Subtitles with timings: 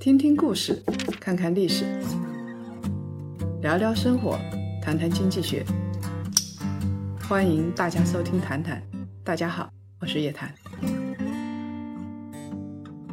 [0.00, 0.80] 听听故事，
[1.20, 1.84] 看看历史，
[3.60, 4.38] 聊聊生活，
[4.80, 5.66] 谈谈经济学。
[7.28, 8.80] 欢迎大家收听《谈谈》，
[9.24, 9.68] 大家好，
[9.98, 10.54] 我是叶檀。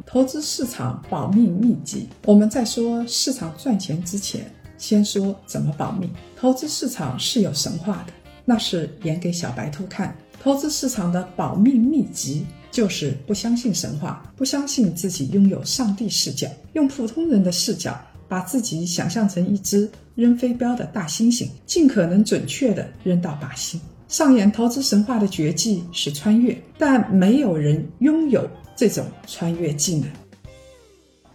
[0.06, 4.48] 投资市场保命秘籍，我们在说市场赚钱之前，
[4.78, 6.08] 先说怎么保命。
[6.36, 8.12] 投资市场是有神话的，
[8.44, 10.16] 那是演给小白兔看。
[10.40, 12.46] 投资市场的保命秘籍。
[12.76, 17.98] 就是不相信神话，不相信自己拥有上帝视角，用普通人的视角，
[18.28, 23.80] 把自己想象成一只扔飞镖的大猩猩，尽可能准确地扔到靶心。
[24.08, 30.10] 上演投资神话的绝技是穿越，但没有人拥有这种穿越技能。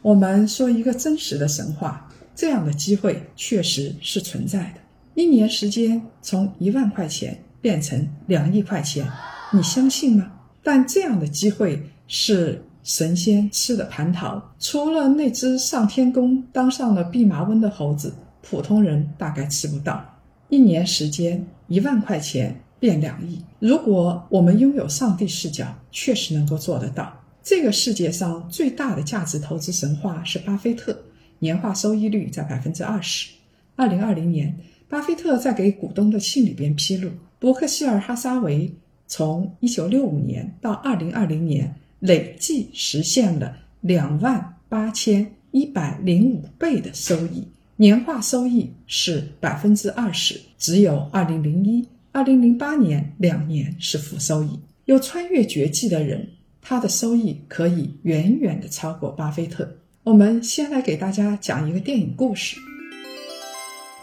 [0.03, 4.81] 我们说一个真实的神话，这样的机会确实是存在的。
[5.15, 9.09] 一年时间从一万块钱变成两亿块钱，
[9.51, 10.31] 你相信吗？
[10.63, 20.03] 但这样的机会是神仙吃的蟠桃，除了那只上天宫当上了弼马温的猴子，普通人大概吃不到。
[20.49, 23.41] 一年时间，一万块钱变两亿。
[23.59, 27.11] 如果我们拥有上帝视角，确实能够做得到。
[27.43, 30.95] 这个世界上最大的价值投资神话是巴菲特，
[31.39, 33.29] 年化收益率在百分之二十。
[33.75, 34.55] 二零二零年，
[34.89, 37.09] 巴菲特在给股东的信里边披露，
[37.39, 38.71] 伯克希尔哈撒韦。
[39.11, 47.45] 从一九六五年到二零二零年，累计实现了两万八千一百零五倍的收益，
[47.75, 50.39] 年化收益是百分之二十。
[50.57, 54.57] 只有二零零一、二零零八年两年是负收益。
[54.85, 56.25] 有穿越绝技的人，
[56.61, 59.69] 他的收益可以远远的超过巴菲特。
[60.03, 62.55] 我们先来给大家讲一个电影故事。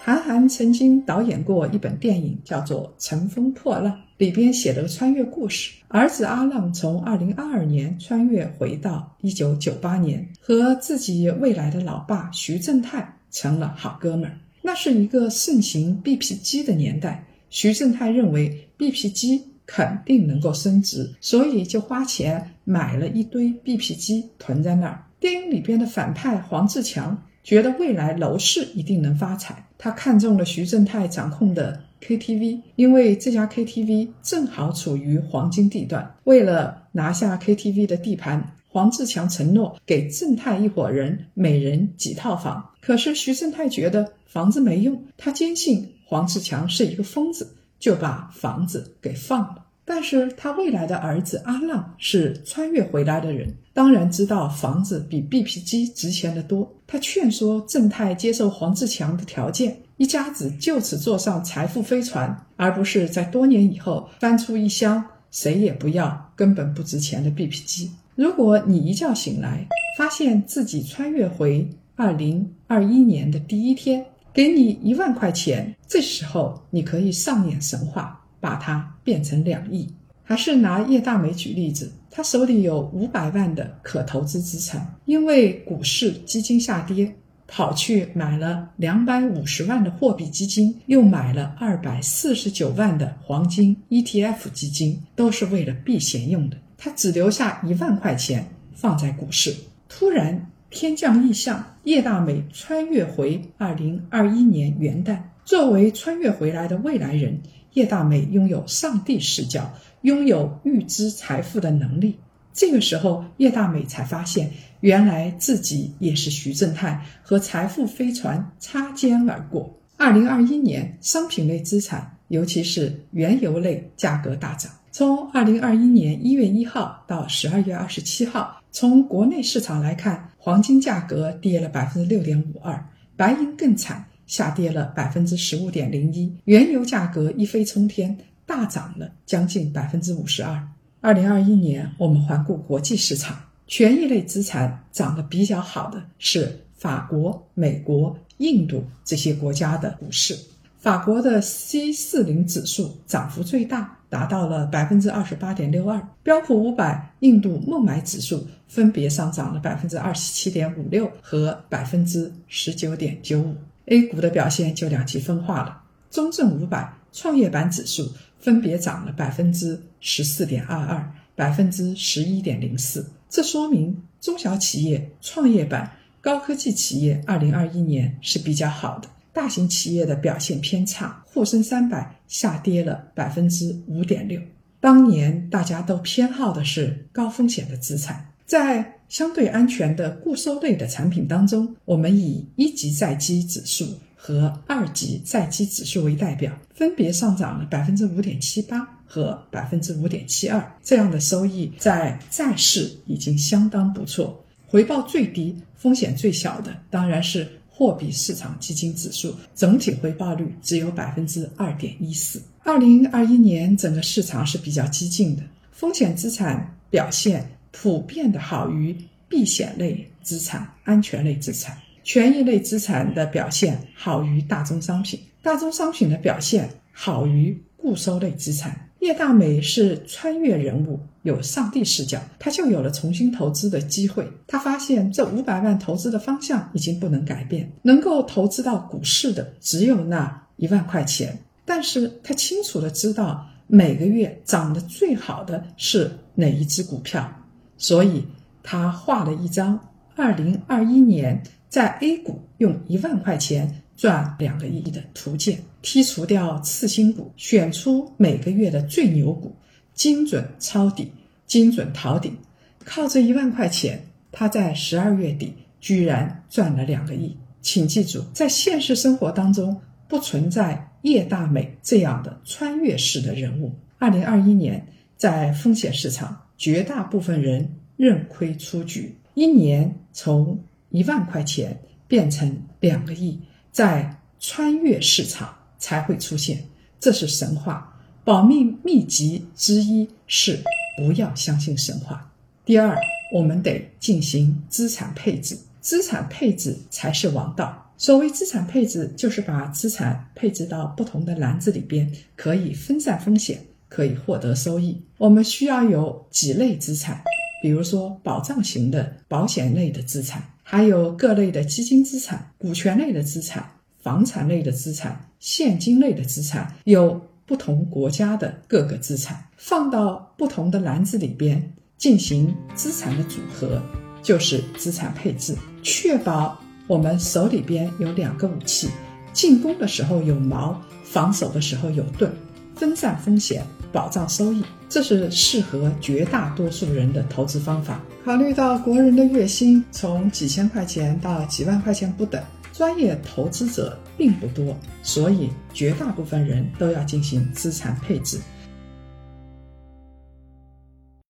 [0.09, 3.93] 韩寒曾经导演过一本电影，叫做《乘风破浪》。
[4.17, 14.39] 里边写了个穿越故事，儿子阿浪从二零二二年穿越回到一九九八年，和自己未来的老爸徐正泰成了好哥们儿。
[14.63, 25.05] 那是一个盛行 BP 机的年代，徐正泰认为 BP 机肯定能够升值，所以就花钱买了一堆 BP 机囤在那儿。
[25.21, 31.83] 电影里边的反派黄志强觉得未来楼市一定能发财，他看中了徐正泰掌控的。
[32.01, 36.15] KTV，因为这家 KTV 正好处于黄金地段。
[36.23, 42.71] 为了拿下 KTV 的地盘，黄志强承诺给正泰一伙人每人几套房。
[42.81, 49.65] 可是徐正泰觉得房子没用，他坚信黄志强是一个疯子，就把房子给放了。
[49.89, 56.71] 但是他未来的儿子阿浪是穿越回来的人，当然知道房子比 BP 机值钱的多。
[56.87, 59.75] 他劝说正太接受黄志强的条件。
[59.97, 67.91] 一家子就此坐上财富飞船，而不是在多年以后翻出一箱谁也不要、根本不值钱的 BP 机。
[68.15, 69.67] 如果你一觉醒来，
[69.97, 71.67] 发现自己穿越回
[71.97, 74.05] 二零二一年的第一天，
[74.35, 79.89] 给你一万块钱，这时候你可以上演神话，把它变成两亿。
[80.23, 87.15] 还是拿叶大美举例子，他手里有五百万的可投资资产，因为股市基金下跌。
[87.51, 96.59] 跑去买了两百五十万的货币基金，又买了二百四十九万的黄金 ETF 基金，都是为了避险用的。
[96.77, 99.57] 他只留下一万块钱放在股市。
[99.89, 105.19] 突然天降异象，叶大美穿越回二零二一年元旦。
[105.47, 107.41] 作为穿越回来的未来人，
[107.79, 109.73] 叶大美拥有上帝视角，
[110.03, 112.19] 拥有预知财富的能力。
[112.53, 114.51] 这个时候，叶大美才发现，
[114.81, 119.73] 原来自己也是徐正泰和财富飞船擦肩而过。
[119.97, 124.73] 二零二一年，商品类资产，尤其是原油类价格大涨。
[124.91, 132.85] 从二零二一年一月一号到十二月二十七号，从国内市场来看，黄金价格跌了百分之六点五二，
[133.17, 138.17] 白银更惨，下跌了百分之十五点零一，原油价格一飞冲天，
[138.47, 140.63] 大涨了将近百分之五十二。
[141.01, 143.37] 二零二一年，我们环顾国际市场，
[143.67, 150.39] 权益类资产涨得比较好的是法国、美国、印度这些国家的股市。
[150.79, 156.01] 法国的 C 四零指数涨幅最大，达到了百分之二十八点六二。
[156.23, 163.57] 标普五百、印度孟买指数分别上涨了百分之二十七点五六和百分之十九点九五。
[163.89, 168.11] A 股的表现就两极分化了，中证五百、创业板指数。
[168.41, 175.91] 分别涨了百分之十四点二二、百分之十一点零四，这说明中小企业、创业板、
[176.21, 181.21] 高科技企业二零二一年是比较好的，大型企业的表现偏差。
[181.27, 184.41] 沪深三百下跌了百分之五点六。
[184.79, 204.45] 当年大家都偏好的是高风险的资产，在相对安全的固收类的产品当中，我们以一级债基指数和二级债基指数为代表，分别上涨了百分之五点七八和百分之五点七二，这样的收益在债市已经相当不错。
[204.67, 212.43] 回报最低、风险最小的当然是货币市场基金指数，整体回报率只有百分之二点一四。
[212.63, 217.49] 二零二一年整个市场是比较激进的，风险资产表现。
[217.71, 218.97] 普遍的好于
[219.29, 228.89] 避险类资产、安全类资产、权益类资产的表现好于大宗商品，大宗商品的表现好于固收类资产。
[229.01, 234.29] 叶大美是穿越人物，有上帝视角，他就有了重新投资的机会。
[234.49, 241.39] 他发现这五百万投资的方向已经不能改变，能够投资到股市的只有那一万块钱。
[241.65, 247.33] 但是他清楚的知道每个月涨得最好的是哪一只股票。
[247.79, 248.27] 所以，
[248.63, 249.79] 他画了一张
[250.17, 259.55] 二零二一年在 A 股用一万块钱赚两个亿的图鉴，剔除掉次新股，选出每个月的最牛股，
[259.95, 261.13] 精准抄底，
[261.47, 262.37] 精准逃顶。
[262.85, 267.37] 靠这一万块钱，他在十二月底居然赚了两个亿。
[267.61, 273.73] 请记住，在现实生活当中不存在叶大美这样的穿越式的人物。
[273.99, 274.85] 二零二一年
[275.17, 276.48] 在风险市场。
[276.59, 277.67] 绝大部分人
[277.97, 280.59] 认亏出局，一年从
[280.91, 283.41] 一万块钱变成两个亿，
[283.71, 286.63] 在穿越市场才会出现，
[286.99, 287.95] 这是神话。
[288.25, 290.59] 保命秘籍之一是
[290.99, 292.31] 不要相信神话。
[292.67, 292.95] 第二，
[293.33, 297.91] 我们得进行资产配置，资产配置才是王道。
[297.97, 303.59] 所谓资产配置，就是把资产配置到不同的篮子里边，可以分散风险。
[303.89, 305.03] 可以获得收益。
[305.17, 307.23] 我们需要有几类资产，
[307.63, 313.69] 比如说保障型的保险类的资产，还有各类的基金资产、股权类的资产、
[314.03, 323.83] 房产类的资产、现金类的资产，有不同国家的各个资产，放到不同的篮子里边进行资产的组合，
[324.23, 328.89] 就是资产配置，确保我们手里边有两个武器，
[329.33, 332.31] 进攻的时候有矛，防守的时候有盾，
[332.77, 333.65] 分散风险。
[333.93, 338.01] 保障收益，这是适合绝大多数人的投资方法。
[338.25, 342.43] 考虑到国人的月薪从几千块钱到几万块钱不等，
[342.73, 348.39] 专业投资者并不多，所以绝大部分人都要进行资产配置。